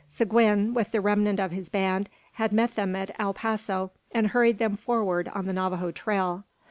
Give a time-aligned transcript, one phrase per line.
[0.07, 4.57] Seguin, with the remnant of his band, had met them at El Paso, and hurried
[4.57, 6.43] them forward on the Navajo trail.